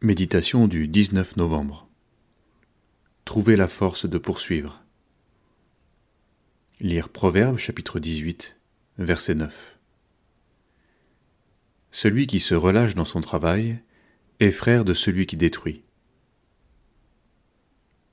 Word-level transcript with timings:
Méditation 0.00 0.68
du 0.68 0.86
19 0.86 1.38
novembre. 1.38 1.88
Trouver 3.24 3.56
la 3.56 3.66
force 3.66 4.08
de 4.08 4.16
poursuivre. 4.16 4.84
Lire 6.78 7.08
Proverbe 7.08 7.58
chapitre 7.58 7.98
18, 7.98 8.60
verset 8.98 9.34
9. 9.34 9.76
Celui 11.90 12.28
qui 12.28 12.38
se 12.38 12.54
relâche 12.54 12.94
dans 12.94 13.04
son 13.04 13.20
travail 13.20 13.80
est 14.38 14.52
frère 14.52 14.84
de 14.84 14.94
celui 14.94 15.26
qui 15.26 15.36
détruit. 15.36 15.82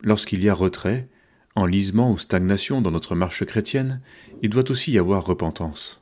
Lorsqu'il 0.02 0.44
y 0.44 0.50
a 0.50 0.56
retrait, 0.56 1.08
enlisement 1.54 2.12
ou 2.12 2.18
stagnation 2.18 2.82
dans 2.82 2.90
notre 2.90 3.14
marche 3.14 3.46
chrétienne, 3.46 4.02
il 4.42 4.50
doit 4.50 4.72
aussi 4.72 4.94
y 4.94 4.98
avoir 4.98 5.24
repentance. 5.24 6.02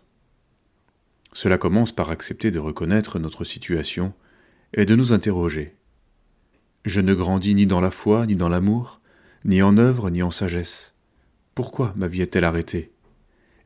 Cela 1.33 1.57
commence 1.57 1.91
par 1.91 2.09
accepter 2.09 2.51
de 2.51 2.59
reconnaître 2.59 3.19
notre 3.19 3.43
situation 3.43 4.13
et 4.73 4.85
de 4.85 4.95
nous 4.95 5.13
interroger. 5.13 5.75
Je 6.85 7.01
ne 7.01 7.13
grandis 7.13 7.55
ni 7.55 7.65
dans 7.65 7.81
la 7.81 7.91
foi, 7.91 8.25
ni 8.25 8.35
dans 8.35 8.49
l'amour, 8.49 8.99
ni 9.45 9.61
en 9.61 9.77
œuvre, 9.77 10.09
ni 10.09 10.21
en 10.21 10.31
sagesse. 10.31 10.93
Pourquoi 11.55 11.93
ma 11.95 12.07
vie 12.07 12.21
est-elle 12.21 12.43
arrêtée? 12.43 12.91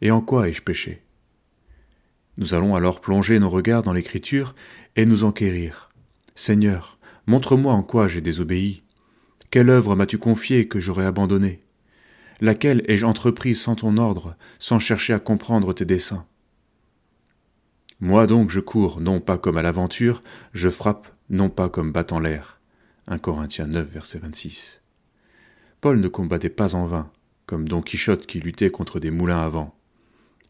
Et 0.02 0.12
en 0.12 0.22
quoi 0.22 0.50
ai-je 0.50 0.62
péché? 0.62 1.02
Nous 2.38 2.54
allons 2.54 2.76
alors 2.76 3.02
plonger 3.02 3.40
nos 3.40 3.50
regards 3.50 3.84
dans 3.84 3.94
l'Écriture 3.94 4.54
et 4.96 5.06
nous 5.06 5.24
enquérir. 5.24 5.90
Seigneur, 6.36 7.00
montre-moi 7.26 7.74
en 7.74 7.82
quoi 7.82 8.08
j'ai 8.08 8.22
désobéi. 8.22 8.84
Quelle 9.50 9.70
œuvre 9.70 9.96
m'as-tu 9.96 10.18
confiée 10.18 10.68
que 10.68 10.80
j'aurais 10.80 11.06
abandonnée? 11.06 11.64
Laquelle 12.42 12.84
ai-je 12.88 13.06
entreprise 13.06 13.60
sans 13.60 13.76
ton 13.76 13.98
ordre, 13.98 14.36
sans 14.60 14.78
chercher 14.78 15.14
à 15.14 15.20
comprendre 15.20 15.74
tes 15.74 15.86
desseins? 15.86 16.28
Moi 18.00 18.28
donc 18.28 18.52
je 18.52 18.60
cours, 18.60 19.02
non 19.02 19.20
pas 19.20 19.38
comme 19.38 19.58
à 19.58 19.64
l'aventure, 19.64 20.22
je 20.54 20.70
frappe, 20.70 21.08
non 21.30 21.50
pas 21.50 21.70
comme 21.70 21.92
battant 21.92 22.20
l'air. 22.20 22.60
1 23.08 23.18
Corinthiens 23.18 23.68
9, 23.68 23.88
verset 23.90 24.20
26. 24.20 24.82
Paul 25.82 26.00
ne 26.00 26.08
combattait 26.08 26.50
pas 26.50 26.76
en 26.76 26.86
vain, 26.86 27.12
comme 27.46 27.68
Don 27.68 27.82
Quichotte 27.82 28.28
qui 28.28 28.40
luttait 28.40 28.70
contre 28.70 29.00
des 29.00 29.12
moulins 29.12 29.42
à 29.42 29.50
vent. 29.50 29.76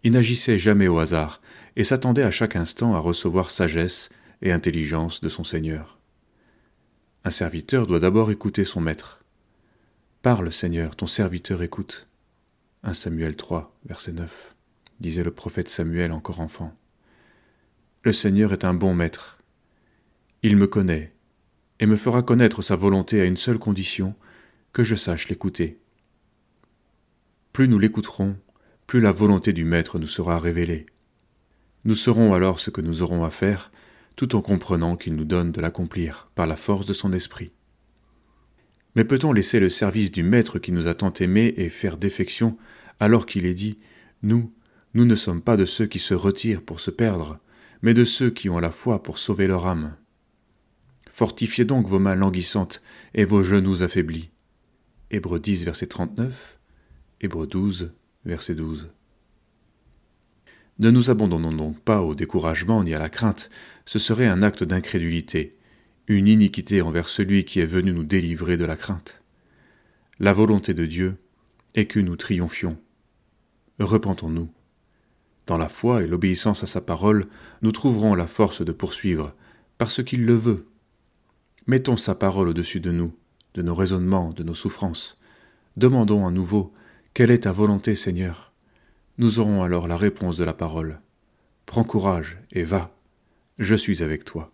Il 0.03 0.11
n'agissait 0.11 0.57
jamais 0.57 0.87
au 0.87 0.99
hasard, 0.99 1.41
et 1.75 1.83
s'attendait 1.83 2.23
à 2.23 2.31
chaque 2.31 2.55
instant 2.55 2.95
à 2.95 2.99
recevoir 2.99 3.51
sagesse 3.51 4.09
et 4.41 4.51
intelligence 4.51 5.21
de 5.21 5.29
son 5.29 5.43
Seigneur. 5.43 5.99
Un 7.23 7.29
serviteur 7.29 7.87
doit 7.87 7.99
d'abord 7.99 8.31
écouter 8.31 8.63
son 8.63 8.81
maître. 8.81 9.23
Parle, 10.21 10.51
Seigneur, 10.51 10.95
ton 10.95 11.07
serviteur 11.07 11.61
écoute. 11.61 12.07
1 12.83 12.93
Samuel 12.93 13.35
3, 13.35 13.75
verset 13.85 14.13
9, 14.13 14.55
disait 14.99 15.23
le 15.23 15.31
prophète 15.31 15.69
Samuel 15.69 16.11
encore 16.11 16.39
enfant. 16.39 16.73
Le 18.07 18.13
Seigneur 18.13 18.53
est 18.53 18.63
un 18.63 18.73
bon 18.73 18.93
maître. 18.93 19.37
Il 20.41 20.55
me 20.55 20.65
connaît 20.65 21.11
et 21.81 21.85
me 21.85 21.97
fera 21.97 22.23
connaître 22.23 22.61
sa 22.61 22.77
volonté 22.77 23.19
à 23.19 23.25
une 23.25 23.35
seule 23.35 23.59
condition, 23.59 24.15
que 24.71 24.85
je 24.85 24.95
sache 24.95 25.27
l'écouter. 25.27 25.81
Plus 27.51 27.67
nous 27.67 27.77
l'écouterons, 27.77 28.37
plus 28.85 29.01
la 29.01 29.11
volonté 29.11 29.51
du 29.51 29.65
Maître 29.65 29.99
nous 29.99 30.07
sera 30.07 30.39
révélée. 30.39 30.85
Nous 31.83 31.95
saurons 31.95 32.33
alors 32.33 32.59
ce 32.59 32.69
que 32.69 32.79
nous 32.79 33.01
aurons 33.01 33.25
à 33.25 33.29
faire, 33.29 33.73
tout 34.15 34.37
en 34.37 34.41
comprenant 34.41 34.95
qu'il 34.95 35.17
nous 35.17 35.25
donne 35.25 35.51
de 35.51 35.59
l'accomplir 35.59 36.31
par 36.33 36.47
la 36.47 36.55
force 36.55 36.85
de 36.85 36.93
son 36.93 37.11
esprit. 37.11 37.51
Mais 38.95 39.03
peut-on 39.03 39.33
laisser 39.33 39.59
le 39.59 39.67
service 39.67 40.13
du 40.13 40.23
Maître 40.23 40.59
qui 40.59 40.71
nous 40.71 40.87
a 40.87 40.93
tant 40.93 41.11
aimés 41.11 41.55
et 41.57 41.67
faire 41.67 41.97
défection 41.97 42.57
alors 43.01 43.25
qu'il 43.25 43.45
est 43.45 43.53
dit 43.53 43.79
Nous, 44.23 44.53
nous 44.93 45.03
ne 45.03 45.15
sommes 45.15 45.41
pas 45.41 45.57
de 45.57 45.65
ceux 45.65 45.87
qui 45.87 45.99
se 45.99 46.13
retirent 46.13 46.61
pour 46.61 46.79
se 46.79 46.89
perdre, 46.89 47.41
mais 47.81 47.93
de 47.93 48.03
ceux 48.03 48.29
qui 48.29 48.49
ont 48.49 48.59
la 48.59 48.71
foi 48.71 49.03
pour 49.03 49.17
sauver 49.17 49.47
leur 49.47 49.67
âme. 49.67 49.95
Fortifiez 51.11 51.65
donc 51.65 51.87
vos 51.87 51.99
mains 51.99 52.15
languissantes 52.15 52.81
et 53.13 53.25
vos 53.25 53.43
genoux 53.43 53.81
affaiblis. 53.83 54.29
Hébreux 55.09 55.39
10, 55.39 55.63
verset 55.63 55.87
39, 55.87 56.59
Hébreux 57.21 57.47
12, 57.47 57.93
verset 58.25 58.55
12. 58.55 58.89
Ne 60.79 60.91
nous 60.91 61.09
abandonnons 61.09 61.51
donc 61.51 61.79
pas 61.79 62.03
au 62.03 62.13
découragement 62.13 62.83
ni 62.83 62.93
à 62.93 62.99
la 62.99 63.09
crainte, 63.09 63.49
ce 63.85 63.97
serait 63.97 64.27
un 64.27 64.43
acte 64.43 64.63
d'incrédulité, 64.63 65.57
une 66.07 66.27
iniquité 66.27 66.81
envers 66.83 67.09
celui 67.09 67.45
qui 67.45 67.59
est 67.59 67.65
venu 67.65 67.93
nous 67.93 68.03
délivrer 68.03 68.57
de 68.57 68.65
la 68.65 68.75
crainte. 68.75 69.23
La 70.19 70.33
volonté 70.33 70.73
de 70.73 70.85
Dieu 70.85 71.17
est 71.73 71.85
que 71.85 71.99
nous 71.99 72.15
triomphions. 72.15 72.77
Repentons-nous. 73.79 74.49
Dans 75.47 75.57
la 75.57 75.69
foi 75.69 76.03
et 76.03 76.07
l'obéissance 76.07 76.63
à 76.63 76.67
sa 76.67 76.81
parole, 76.81 77.25
nous 77.61 77.71
trouverons 77.71 78.15
la 78.15 78.27
force 78.27 78.61
de 78.61 78.73
poursuivre, 78.73 79.33
parce 79.77 80.03
qu'il 80.03 80.25
le 80.25 80.35
veut. 80.35 80.67
Mettons 81.67 81.95
sa 81.95 82.15
parole 82.15 82.49
au-dessus 82.49 82.81
de 82.81 82.91
nous, 82.91 83.13
de 83.53 83.61
nos 83.61 83.73
raisonnements, 83.73 84.33
de 84.33 84.43
nos 84.43 84.53
souffrances. 84.53 85.17
Demandons 85.77 86.27
à 86.27 86.31
nouveau 86.31 86.73
Quelle 87.13 87.31
est 87.31 87.43
ta 87.43 87.53
volonté, 87.53 87.95
Seigneur? 87.95 88.51
Nous 89.17 89.39
aurons 89.39 89.63
alors 89.63 89.87
la 89.87 89.95
réponse 89.95 90.35
de 90.37 90.43
la 90.43 90.53
parole. 90.53 90.99
Prends 91.65 91.85
courage 91.85 92.37
et 92.51 92.63
va, 92.63 92.93
je 93.57 93.75
suis 93.75 94.03
avec 94.03 94.25
toi. 94.25 94.51